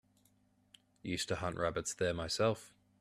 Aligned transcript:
Used 1.03 1.27
to 1.27 1.35
hunt 1.35 1.57
rabbits 1.59 1.93
there 1.93 2.11
myself. 2.11 2.73